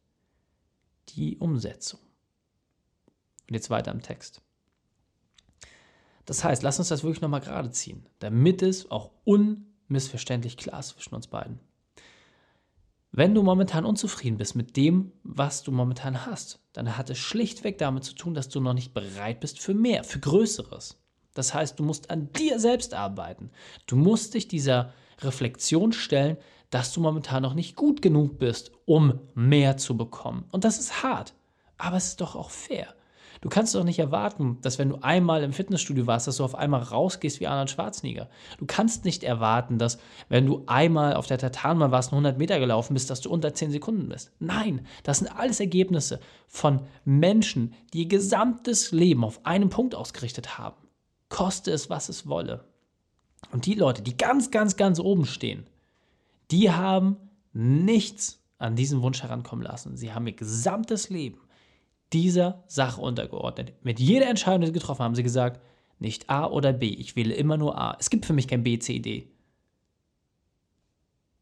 Die 1.09 1.37
Umsetzung. 1.37 1.99
Und 3.47 3.55
jetzt 3.55 3.69
weiter 3.69 3.91
im 3.91 4.01
Text. 4.01 4.41
Das 6.25 6.43
heißt, 6.43 6.61
lass 6.61 6.77
uns 6.77 6.89
das 6.89 7.03
wirklich 7.03 7.21
nochmal 7.21 7.41
gerade 7.41 7.71
ziehen, 7.71 8.05
damit 8.19 8.61
es 8.61 8.91
auch 8.91 9.11
unmissverständlich 9.23 10.57
klar 10.57 10.79
ist 10.79 10.89
zwischen 10.89 11.15
uns 11.15 11.27
beiden. 11.27 11.59
Wenn 13.11 13.33
du 13.33 13.41
momentan 13.41 13.85
unzufrieden 13.85 14.37
bist 14.37 14.55
mit 14.55 14.77
dem, 14.77 15.11
was 15.23 15.63
du 15.63 15.71
momentan 15.71 16.27
hast, 16.27 16.59
dann 16.73 16.95
hat 16.95 17.09
es 17.09 17.17
schlichtweg 17.17 17.79
damit 17.79 18.03
zu 18.03 18.13
tun, 18.13 18.35
dass 18.35 18.49
du 18.49 18.59
noch 18.59 18.75
nicht 18.75 18.93
bereit 18.93 19.39
bist 19.39 19.59
für 19.59 19.73
mehr, 19.73 20.03
für 20.03 20.19
Größeres. 20.19 21.01
Das 21.33 21.53
heißt, 21.53 21.79
du 21.79 21.83
musst 21.83 22.11
an 22.11 22.31
dir 22.33 22.59
selbst 22.59 22.93
arbeiten. 22.93 23.49
Du 23.87 23.95
musst 23.95 24.35
dich 24.35 24.47
dieser 24.47 24.93
Reflexion 25.21 25.91
stellen, 25.91 26.37
dass 26.69 26.93
du 26.93 27.01
momentan 27.01 27.43
noch 27.43 27.53
nicht 27.53 27.75
gut 27.75 28.01
genug 28.01 28.39
bist, 28.39 28.71
um 28.85 29.19
mehr 29.33 29.77
zu 29.77 29.97
bekommen. 29.97 30.45
Und 30.51 30.63
das 30.63 30.79
ist 30.79 31.03
hart, 31.03 31.33
aber 31.77 31.97
es 31.97 32.07
ist 32.07 32.21
doch 32.21 32.35
auch 32.35 32.49
fair. 32.49 32.93
Du 33.41 33.47
kannst 33.47 33.73
doch 33.73 33.85
nicht 33.85 33.99
erwarten, 33.99 34.57
dass 34.61 34.79
wenn 34.79 34.89
du 34.89 34.97
einmal 35.01 35.43
im 35.43 35.53
Fitnessstudio 35.53 36.07
warst, 36.07 36.27
dass 36.27 36.37
du 36.37 36.43
auf 36.43 36.55
einmal 36.55 36.81
rausgehst 36.81 37.39
wie 37.39 37.47
Arnold 37.47 37.69
Schwarzenegger. 37.69 38.29
Du 38.57 38.65
kannst 38.65 39.05
nicht 39.05 39.23
erwarten, 39.23 39.77
dass 39.77 39.97
wenn 40.27 40.45
du 40.45 40.63
einmal 40.67 41.13
auf 41.13 41.25
der 41.25 41.37
Tatanbahn 41.37 41.91
warst, 41.91 42.11
100 42.11 42.37
Meter 42.37 42.59
gelaufen 42.59 42.93
bist, 42.93 43.09
dass 43.09 43.21
du 43.21 43.29
unter 43.29 43.53
10 43.53 43.71
Sekunden 43.71 44.09
bist. 44.09 44.33
Nein, 44.39 44.85
das 45.03 45.19
sind 45.19 45.29
alles 45.29 45.61
Ergebnisse 45.61 46.19
von 46.47 46.81
Menschen, 47.05 47.73
die 47.93 47.99
ihr 47.99 48.09
gesamtes 48.09 48.91
Leben 48.91 49.23
auf 49.23 49.45
einen 49.45 49.69
Punkt 49.69 49.95
ausgerichtet 49.95 50.57
haben. 50.57 50.75
Koste 51.29 51.71
es, 51.71 51.89
was 51.89 52.09
es 52.09 52.27
wolle. 52.27 52.65
Und 53.53 53.65
die 53.65 53.75
Leute, 53.75 54.01
die 54.01 54.17
ganz, 54.17 54.51
ganz, 54.51 54.75
ganz 54.75 54.99
oben 54.99 55.25
stehen, 55.25 55.65
die 56.51 56.71
haben 56.71 57.17
nichts 57.53 58.43
an 58.57 58.75
diesen 58.75 59.01
Wunsch 59.01 59.23
herankommen 59.23 59.63
lassen. 59.63 59.95
Sie 59.95 60.13
haben 60.13 60.27
ihr 60.27 60.33
gesamtes 60.33 61.09
Leben 61.09 61.39
dieser 62.13 62.63
Sache 62.67 63.01
untergeordnet. 63.01 63.73
Mit 63.83 63.99
jeder 63.99 64.27
Entscheidung, 64.27 64.61
die 64.61 64.67
sie 64.67 64.73
getroffen 64.73 64.99
haben, 64.99 65.09
haben 65.09 65.15
sie 65.15 65.23
gesagt, 65.23 65.61
nicht 65.99 66.29
A 66.29 66.45
oder 66.45 66.73
B, 66.73 66.87
ich 66.87 67.15
wähle 67.15 67.33
immer 67.33 67.57
nur 67.57 67.79
A. 67.79 67.95
Es 67.99 68.09
gibt 68.09 68.25
für 68.25 68.33
mich 68.33 68.47
kein 68.47 68.63
B, 68.63 68.79
C, 68.79 68.99
D. 68.99 69.31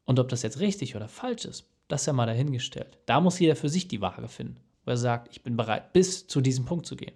Und 0.05 0.19
ob 0.19 0.29
das 0.29 0.41
jetzt 0.41 0.59
richtig 0.59 0.95
oder 0.95 1.07
falsch 1.07 1.45
ist, 1.45 1.69
das 1.87 2.01
ist 2.01 2.07
ja 2.07 2.13
mal 2.13 2.25
dahingestellt. 2.25 2.97
Da 3.05 3.21
muss 3.21 3.39
jeder 3.39 3.55
für 3.55 3.69
sich 3.69 3.87
die 3.87 4.01
Waage 4.01 4.27
finden, 4.27 4.57
wo 4.85 4.91
er 4.91 4.97
sagt, 4.97 5.29
ich 5.31 5.43
bin 5.43 5.57
bereit, 5.57 5.93
bis 5.93 6.27
zu 6.27 6.41
diesem 6.41 6.65
Punkt 6.65 6.85
zu 6.85 6.95
gehen. 6.95 7.13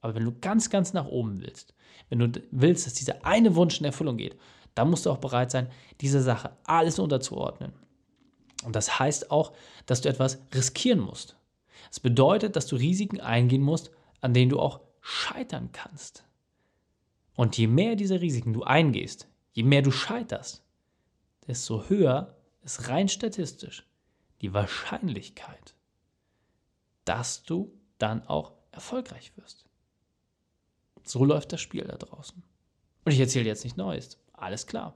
Aber 0.00 0.14
wenn 0.14 0.24
du 0.24 0.32
ganz, 0.40 0.70
ganz 0.70 0.92
nach 0.92 1.06
oben 1.06 1.40
willst, 1.40 1.74
wenn 2.08 2.18
du 2.18 2.42
willst, 2.50 2.86
dass 2.86 2.94
dieser 2.94 3.24
eine 3.24 3.54
Wunsch 3.56 3.78
in 3.80 3.86
Erfüllung 3.86 4.16
geht, 4.16 4.38
dann 4.74 4.90
musst 4.90 5.06
du 5.06 5.10
auch 5.10 5.18
bereit 5.18 5.50
sein, 5.50 5.70
dieser 6.00 6.22
Sache 6.22 6.56
alles 6.64 6.98
unterzuordnen. 6.98 7.72
Und 8.64 8.76
das 8.76 8.98
heißt 8.98 9.30
auch, 9.30 9.52
dass 9.86 10.00
du 10.02 10.08
etwas 10.08 10.38
riskieren 10.54 11.00
musst. 11.00 11.36
Das 11.88 12.00
bedeutet, 12.00 12.56
dass 12.56 12.66
du 12.66 12.76
Risiken 12.76 13.20
eingehen 13.20 13.62
musst, 13.62 13.90
an 14.20 14.34
denen 14.34 14.50
du 14.50 14.60
auch 14.60 14.80
scheitern 15.00 15.70
kannst. 15.72 16.24
Und 17.34 17.56
je 17.56 17.66
mehr 17.66 17.96
diese 17.96 18.20
Risiken 18.20 18.52
du 18.52 18.64
eingehst, 18.64 19.28
je 19.52 19.62
mehr 19.62 19.82
du 19.82 19.90
scheiterst, 19.90 20.62
desto 21.46 21.88
höher 21.88 22.36
ist 22.62 22.88
rein 22.88 23.08
statistisch 23.08 23.86
die 24.42 24.52
Wahrscheinlichkeit, 24.52 25.74
dass 27.04 27.42
du 27.42 27.72
dann 27.98 28.26
auch 28.26 28.52
erfolgreich 28.72 29.36
wirst. 29.36 29.64
So 31.02 31.24
läuft 31.24 31.52
das 31.52 31.60
Spiel 31.60 31.84
da 31.84 31.96
draußen. 31.96 32.42
Und 33.04 33.12
ich 33.12 33.20
erzähle 33.20 33.46
jetzt 33.46 33.64
nicht 33.64 33.76
Neues. 33.76 34.18
Alles 34.40 34.66
klar. 34.66 34.94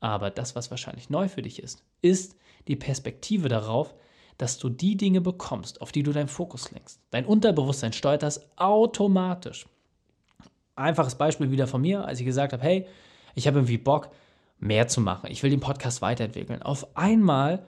Aber 0.00 0.30
das, 0.30 0.54
was 0.54 0.70
wahrscheinlich 0.70 1.10
neu 1.10 1.28
für 1.28 1.42
dich 1.42 1.62
ist, 1.62 1.82
ist 2.00 2.36
die 2.68 2.76
Perspektive 2.76 3.48
darauf, 3.48 3.94
dass 4.38 4.58
du 4.58 4.68
die 4.68 4.96
Dinge 4.96 5.20
bekommst, 5.20 5.80
auf 5.80 5.92
die 5.92 6.02
du 6.02 6.12
deinen 6.12 6.28
Fokus 6.28 6.70
lenkst. 6.70 7.00
Dein 7.10 7.24
Unterbewusstsein 7.24 7.92
steuert 7.92 8.22
das 8.22 8.50
automatisch. 8.56 9.66
Einfaches 10.74 11.14
Beispiel 11.14 11.50
wieder 11.50 11.66
von 11.66 11.80
mir, 11.80 12.04
als 12.04 12.20
ich 12.20 12.26
gesagt 12.26 12.52
habe, 12.52 12.62
hey, 12.62 12.86
ich 13.34 13.46
habe 13.46 13.58
irgendwie 13.58 13.78
Bock, 13.78 14.10
mehr 14.58 14.88
zu 14.88 15.00
machen. 15.00 15.30
Ich 15.30 15.42
will 15.42 15.50
den 15.50 15.60
Podcast 15.60 16.02
weiterentwickeln. 16.02 16.62
Auf 16.62 16.96
einmal 16.96 17.66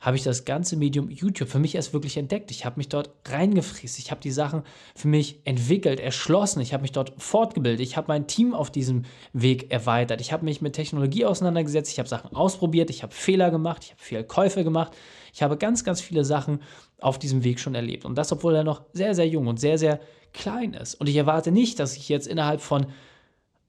habe 0.00 0.16
ich 0.16 0.22
das 0.22 0.46
ganze 0.46 0.76
Medium 0.76 1.10
YouTube 1.10 1.48
für 1.48 1.58
mich 1.58 1.74
erst 1.74 1.92
wirklich 1.92 2.16
entdeckt. 2.16 2.50
Ich 2.50 2.64
habe 2.64 2.78
mich 2.78 2.88
dort 2.88 3.10
reingefräst. 3.28 3.98
Ich 3.98 4.10
habe 4.10 4.22
die 4.22 4.30
Sachen 4.30 4.62
für 4.94 5.08
mich 5.08 5.40
entwickelt, 5.44 6.00
erschlossen. 6.00 6.60
Ich 6.60 6.72
habe 6.72 6.80
mich 6.80 6.92
dort 6.92 7.12
fortgebildet. 7.18 7.86
Ich 7.86 7.98
habe 7.98 8.08
mein 8.08 8.26
Team 8.26 8.54
auf 8.54 8.70
diesem 8.70 9.04
Weg 9.34 9.70
erweitert. 9.70 10.22
Ich 10.22 10.32
habe 10.32 10.46
mich 10.46 10.62
mit 10.62 10.72
Technologie 10.72 11.26
auseinandergesetzt. 11.26 11.92
Ich 11.92 11.98
habe 11.98 12.08
Sachen 12.08 12.34
ausprobiert. 12.34 12.88
Ich 12.88 13.02
habe 13.02 13.14
Fehler 13.14 13.50
gemacht. 13.50 13.84
Ich 13.84 13.90
habe 13.90 14.00
viele 14.02 14.24
Käufe 14.24 14.64
gemacht. 14.64 14.92
Ich 15.34 15.42
habe 15.42 15.58
ganz, 15.58 15.84
ganz 15.84 16.00
viele 16.00 16.24
Sachen 16.24 16.62
auf 16.98 17.18
diesem 17.18 17.44
Weg 17.44 17.60
schon 17.60 17.74
erlebt. 17.74 18.06
Und 18.06 18.16
das, 18.16 18.32
obwohl 18.32 18.54
er 18.54 18.64
noch 18.64 18.82
sehr, 18.94 19.14
sehr 19.14 19.28
jung 19.28 19.48
und 19.48 19.60
sehr, 19.60 19.76
sehr 19.76 20.00
klein 20.32 20.72
ist. 20.72 20.94
Und 20.94 21.08
ich 21.08 21.16
erwarte 21.16 21.52
nicht, 21.52 21.78
dass 21.78 21.96
ich 21.96 22.08
jetzt 22.08 22.26
innerhalb 22.26 22.62
von 22.62 22.86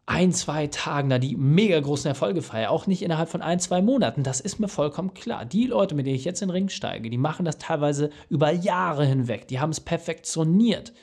ein, 0.06 0.34
zwei 0.34 0.68
Tagen 0.68 1.10
da 1.10 1.20
die 1.20 1.36
mega 1.36 1.80
großen 1.80 2.08
Erfolge 2.08 2.42
feiere. 2.42 2.72
Auch 2.72 2.88
nicht 2.88 3.02
innerhalb 3.02 3.30
von 3.30 3.42
ein, 3.42 3.60
zwei 3.60 3.82
Monaten. 3.82 4.24
Das 4.24 4.42
ist 4.42 4.60
mir 4.60 4.68
vollkommen 4.68 5.14
klar. 5.14 5.46
Die 5.46 5.68
Leute, 5.68 5.96
mit 5.96 6.06
denen 6.06 6.16
ich 6.16 6.26
jetzt 6.26 6.42
in 6.42 6.50
den 6.50 6.54
Ring 6.54 6.70
steige, 6.70 7.10
die 7.10 7.18
machen 7.18 7.46
das 7.46 7.58
teilweise 7.58 8.10
über 8.30 8.52
Jahre 8.52 9.06
hinweg. 9.06 9.48
Die 9.48 9.60
haben 9.60 9.70
es 9.70 9.80
perfektioniert. 9.80 10.94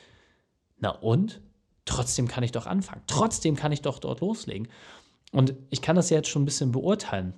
Na 0.77 0.89
und? 0.89 1.41
Trotzdem 1.85 2.27
kann 2.27 2.43
ich 2.43 2.51
doch 2.51 2.67
anfangen. 2.67 3.01
Trotzdem 3.07 3.55
kann 3.55 3.71
ich 3.71 3.81
doch 3.81 3.99
dort 3.99 4.21
loslegen. 4.21 4.67
Und 5.31 5.55
ich 5.69 5.81
kann 5.81 5.95
das 5.95 6.09
jetzt 6.09 6.29
schon 6.29 6.43
ein 6.43 6.45
bisschen 6.45 6.71
beurteilen. 6.71 7.33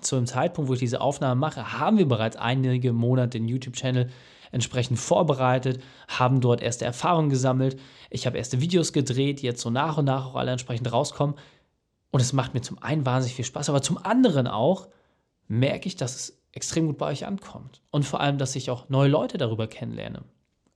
Zu 0.00 0.16
dem 0.16 0.26
Zeitpunkt, 0.26 0.68
wo 0.68 0.74
ich 0.74 0.80
diese 0.80 1.00
Aufnahme 1.00 1.40
mache, 1.40 1.78
haben 1.78 1.96
wir 1.96 2.06
bereits 2.06 2.36
einige 2.36 2.92
Monate 2.92 3.38
den 3.38 3.48
YouTube-Channel 3.48 4.10
entsprechend 4.52 4.98
vorbereitet, 4.98 5.82
haben 6.08 6.40
dort 6.40 6.60
erste 6.60 6.84
Erfahrungen 6.84 7.30
gesammelt. 7.30 7.78
Ich 8.10 8.26
habe 8.26 8.38
erste 8.38 8.60
Videos 8.60 8.92
gedreht, 8.92 9.42
die 9.42 9.46
jetzt 9.46 9.60
so 9.60 9.70
nach 9.70 9.98
und 9.98 10.06
nach 10.06 10.26
auch 10.26 10.34
alle 10.36 10.52
entsprechend 10.52 10.92
rauskommen. 10.92 11.36
Und 12.10 12.20
es 12.20 12.32
macht 12.32 12.54
mir 12.54 12.62
zum 12.62 12.78
einen 12.78 13.04
wahnsinnig 13.04 13.36
viel 13.36 13.44
Spaß, 13.44 13.68
aber 13.68 13.82
zum 13.82 13.98
anderen 13.98 14.46
auch 14.46 14.88
merke 15.46 15.88
ich, 15.88 15.96
dass 15.96 16.16
es 16.16 16.42
extrem 16.52 16.86
gut 16.86 16.98
bei 16.98 17.06
euch 17.06 17.26
ankommt. 17.26 17.82
Und 17.90 18.04
vor 18.04 18.20
allem, 18.20 18.38
dass 18.38 18.56
ich 18.56 18.70
auch 18.70 18.88
neue 18.88 19.08
Leute 19.08 19.38
darüber 19.38 19.66
kennenlerne. 19.66 20.24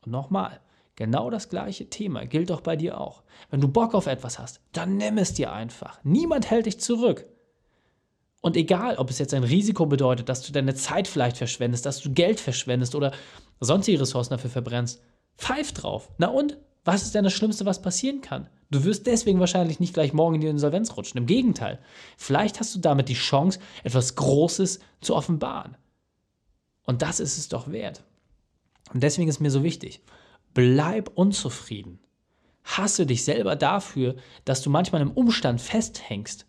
Und 0.05 0.13
nochmal, 0.13 0.61
genau 0.97 1.31
das 1.31 1.49
gleiche 1.49 1.89
Thema 1.89 2.27
gilt 2.27 2.51
doch 2.51 2.61
bei 2.61 2.77
dir 2.77 3.01
auch. 3.01 3.23
Wenn 3.51 3.61
du 3.61 3.69
Bock 3.69 3.95
auf 3.95 4.07
etwas 4.07 4.39
hast, 4.39 4.61
dann 4.73 4.97
nimm 4.97 5.19
es 5.19 5.35
dir 5.35 5.53
einfach. 5.53 5.99
Niemand 6.05 6.51
hält 6.51 6.67
dich 6.67 6.81
zurück. 6.81 7.27
Und 8.43 8.57
egal, 8.57 8.97
ob 8.97 9.09
es 9.09 9.21
jetzt 9.21 9.33
ein 9.35 9.45
Risiko 9.45 9.87
bedeutet, 9.87 10.29
dass 10.29 10.43
du 10.43 10.53
deine 10.53 10.75
Zeit 10.75 11.07
vielleicht 11.07 11.39
verschwendest, 11.39 11.87
dass 11.87 12.01
du 12.01 12.13
Geld 12.13 12.41
verschwendest 12.41 12.95
oder 12.95 13.13
sonstige 13.61 14.01
Ressourcen 14.01 14.31
dafür 14.31 14.51
verbrennst, 14.51 15.01
pfeif 15.39 15.73
drauf. 15.73 16.11
Na 16.19 16.27
und? 16.27 16.59
Was 16.85 17.05
ist 17.05 17.15
denn 17.15 17.23
das 17.23 17.33
Schlimmste, 17.33 17.65
was 17.65 17.81
passieren 17.81 18.21
kann? 18.21 18.49
Du 18.69 18.83
wirst 18.83 19.07
deswegen 19.07 19.39
wahrscheinlich 19.39 19.79
nicht 19.79 19.95
gleich 19.95 20.13
morgen 20.13 20.35
in 20.35 20.41
die 20.41 20.49
Insolvenz 20.49 20.97
rutschen. 20.97 21.19
Im 21.19 21.27
Gegenteil. 21.27 21.79
Vielleicht 22.17 22.59
hast 22.59 22.75
du 22.75 22.81
damit 22.81 23.09
die 23.09 23.15
Chance, 23.15 23.61
etwas 23.85 24.17
Großes 24.17 24.81
zu 25.01 25.15
offenbaren. 25.15 25.77
Und 26.85 27.03
das 27.03 27.21
ist 27.21 27.39
es 27.39 27.49
doch 27.49 27.71
wert. 27.71 28.03
Und 28.93 29.05
deswegen 29.05 29.29
ist 29.29 29.39
mir 29.39 29.53
so 29.53 29.63
wichtig, 29.63 30.03
bleib 30.53 31.13
unzufrieden. 31.15 32.01
Hasse 32.65 33.07
dich 33.07 33.25
selber 33.25 33.55
dafür, 33.55 34.17
dass 34.45 34.63
du 34.63 34.71
manchmal 34.71 35.03
im 35.03 35.13
Umstand 35.13 35.61
festhängst 35.61 36.47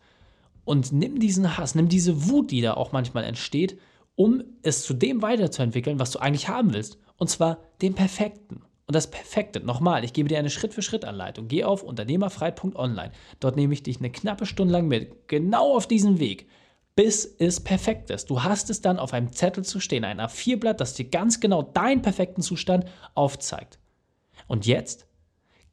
und 0.65 0.91
nimm 0.91 1.19
diesen 1.19 1.57
Hass, 1.57 1.75
nimm 1.75 1.89
diese 1.89 2.29
Wut, 2.29 2.51
die 2.51 2.61
da 2.61 2.75
auch 2.75 2.91
manchmal 2.91 3.23
entsteht, 3.23 3.79
um 4.15 4.43
es 4.61 4.83
zu 4.83 4.93
dem 4.93 5.21
weiterzuentwickeln, 5.21 5.99
was 5.99 6.11
du 6.11 6.19
eigentlich 6.19 6.47
haben 6.47 6.73
willst. 6.73 6.97
Und 7.17 7.29
zwar 7.29 7.59
dem 7.81 7.93
Perfekten. 7.93 8.61
Und 8.85 8.95
das 8.95 9.09
Perfekte, 9.09 9.61
nochmal, 9.61 10.03
ich 10.03 10.13
gebe 10.13 10.29
dir 10.29 10.37
eine 10.39 10.49
Schritt-für-Schritt-Anleitung. 10.49 11.47
Geh 11.47 11.63
auf 11.63 11.83
unternehmerfrei.online. 11.83 13.11
Dort 13.39 13.55
nehme 13.55 13.73
ich 13.73 13.83
dich 13.83 13.99
eine 13.99 14.11
knappe 14.11 14.45
Stunde 14.45 14.73
lang 14.73 14.87
mit, 14.87 15.27
genau 15.27 15.75
auf 15.75 15.87
diesen 15.87 16.19
Weg, 16.19 16.47
bis 16.95 17.25
es 17.25 17.61
perfekt 17.61 18.09
ist. 18.09 18.29
Du 18.29 18.43
hast 18.43 18.69
es 18.69 18.81
dann 18.81 18.99
auf 18.99 19.13
einem 19.13 19.31
Zettel 19.31 19.63
zu 19.63 19.79
stehen, 19.79 20.03
ein 20.03 20.19
A4-Blatt, 20.19 20.81
das 20.81 20.93
dir 20.93 21.05
ganz 21.05 21.39
genau 21.39 21.61
deinen 21.61 22.01
perfekten 22.01 22.41
Zustand 22.41 22.85
aufzeigt. 23.15 23.79
Und 24.47 24.65
jetzt 24.65 25.07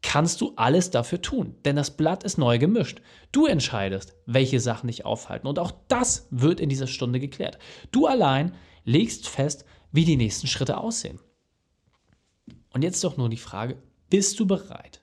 kannst 0.03 0.41
du 0.41 0.53
alles 0.57 0.91
dafür 0.91 1.21
tun, 1.21 1.57
denn 1.65 1.77
das 1.77 1.97
Blatt 1.97 2.25
ist 2.25 2.39
neu 2.39 2.59
gemischt. 2.59 3.01
Du 3.33 3.47
entscheidest, 3.47 4.15
welche 4.27 4.61
Sachen 4.61 4.87
dich 4.87 5.05
aufhalten 5.05 5.47
und 5.47 5.59
auch 5.59 5.73
das 5.89 6.27
wird 6.31 6.61
in 6.61 6.69
dieser 6.69 6.87
Stunde 6.87 7.21
geklärt. 7.21 7.59
Du 7.93 8.07
allein 8.07 8.55
legst 8.85 9.29
fest, 9.29 9.65
wie 9.93 10.05
die 10.05 10.17
nächsten 10.17 10.47
Schritte 10.47 10.79
aussehen. 10.79 11.21
Und 12.73 12.83
jetzt 12.83 13.03
doch 13.05 13.17
nur 13.17 13.29
die 13.29 13.37
Frage, 13.37 13.83
bist 14.09 14.39
du 14.41 14.47
bereit, 14.47 15.03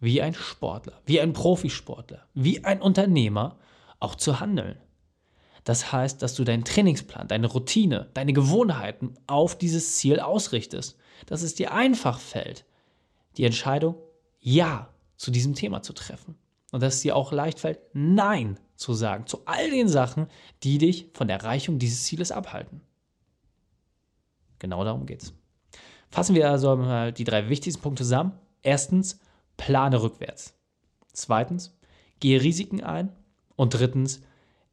wie 0.00 0.20
ein 0.20 0.34
Sportler, 0.34 1.00
wie 1.06 1.20
ein 1.20 1.32
Profisportler, 1.32 2.26
wie 2.34 2.64
ein 2.64 2.82
Unternehmer 2.82 3.58
auch 4.00 4.14
zu 4.14 4.40
handeln? 4.40 4.78
Das 5.64 5.92
heißt, 5.92 6.22
dass 6.22 6.34
du 6.34 6.44
deinen 6.44 6.64
Trainingsplan, 6.64 7.28
deine 7.28 7.46
Routine, 7.46 8.10
deine 8.14 8.32
Gewohnheiten 8.32 9.14
auf 9.26 9.56
dieses 9.56 9.96
Ziel 9.96 10.18
ausrichtest, 10.18 10.96
dass 11.26 11.42
es 11.42 11.54
dir 11.54 11.72
einfach 11.72 12.18
fällt, 12.18 12.64
die 13.36 13.44
Entscheidung 13.44 13.96
ja 14.40 14.88
zu 15.16 15.30
diesem 15.30 15.54
Thema 15.54 15.82
zu 15.82 15.92
treffen. 15.92 16.36
Und 16.72 16.82
dass 16.82 16.96
es 16.96 17.00
dir 17.00 17.16
auch 17.16 17.32
leicht 17.32 17.60
fällt, 17.60 17.80
Nein 17.92 18.58
zu 18.76 18.94
sagen 18.94 19.26
zu 19.26 19.42
all 19.44 19.70
den 19.70 19.88
Sachen, 19.88 20.26
die 20.62 20.78
dich 20.78 21.10
von 21.12 21.28
der 21.28 21.38
Erreichung 21.38 21.78
dieses 21.78 22.04
Zieles 22.04 22.32
abhalten. 22.32 22.80
Genau 24.58 24.84
darum 24.84 25.06
geht's. 25.06 25.34
Fassen 26.10 26.34
wir 26.34 26.50
also 26.50 26.76
mal 26.76 27.12
die 27.12 27.24
drei 27.24 27.48
wichtigsten 27.48 27.82
Punkte 27.82 28.02
zusammen. 28.02 28.32
Erstens, 28.62 29.20
plane 29.56 30.02
rückwärts. 30.02 30.54
Zweitens, 31.12 31.78
gehe 32.18 32.40
Risiken 32.40 32.82
ein. 32.82 33.12
Und 33.56 33.74
drittens, 33.74 34.22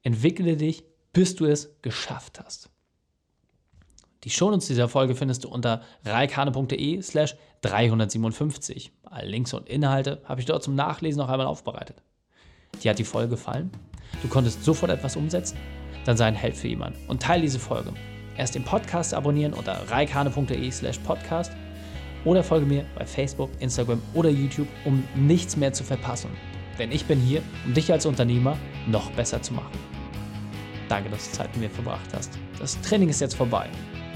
entwickle 0.02 0.56
dich, 0.56 0.84
bis 1.12 1.36
du 1.36 1.46
es 1.46 1.82
geschafft 1.82 2.40
hast. 2.40 2.70
Die 4.24 4.30
Shownotes 4.30 4.68
dieser 4.68 4.90
Folge 4.90 5.16
findest 5.16 5.44
du 5.44 5.50
unter 5.50 5.82
reikane.de 6.06 7.02
slash 7.02 7.36
357. 7.62 8.92
Alle 9.04 9.28
Links 9.28 9.54
und 9.54 9.70
Inhalte 9.70 10.22
habe 10.26 10.42
ich 10.42 10.46
dort 10.48 10.64
zum 10.64 10.76
Nachlesen 10.76 11.20
noch 11.20 11.30
einmal 11.30 11.48
aufbereitet. 11.48 12.02
Dir 12.84 12.92
hat 12.92 13.00
die 13.00 13.04
Folge 13.04 13.30
gefallen? 13.30 13.72
Du 14.22 14.28
konntest 14.28 14.64
sofort 14.64 14.92
etwas 14.92 15.16
umsetzen? 15.16 15.58
Dann 16.06 16.18
sei 16.18 16.26
ein 16.26 16.36
Held 16.36 16.56
für 16.56 16.68
jemanden 16.68 17.00
und 17.08 17.22
teile 17.22 17.44
diese 17.44 17.60
Folge. 17.60 17.94
Erst 18.38 18.56
den 18.56 18.64
Podcast 18.64 19.14
abonnieren 19.14 19.54
unter 19.54 19.90
reikane.de 19.90 20.72
slash 20.72 21.00
podcast 21.00 21.52
oder 22.26 22.44
folge 22.44 22.66
mir 22.66 22.86
bei 22.96 23.06
Facebook, 23.06 23.50
Instagram 23.60 24.02
oder 24.14 24.30
YouTube, 24.30 24.68
um 24.86 25.04
nichts 25.16 25.58
mehr 25.58 25.74
zu 25.74 25.84
verpassen. 25.84 26.30
Denn 26.78 26.92
ich 26.92 27.06
bin 27.06 27.20
hier, 27.20 27.42
um 27.66 27.74
dich 27.74 27.92
als 27.92 28.06
Unternehmer 28.06 28.58
noch 28.88 29.12
besser 29.12 29.42
zu 29.42 29.54
machen. 29.54 29.78
Danke, 30.90 31.10
dass 31.10 31.30
du 31.30 31.38
Zeit 31.38 31.52
mit 31.54 31.64
mir 31.64 31.70
verbracht 31.70 32.14
hast. 32.14 32.38
Das 32.60 32.80
Training 32.82 33.10
ist 33.10 33.22
jetzt 33.22 33.36
vorbei. 33.36 33.68